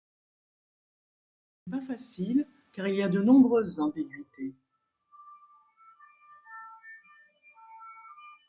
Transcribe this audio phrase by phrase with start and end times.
[1.53, 4.55] Ce n'est pas facile car il y a de nombreuses ambiguïtés.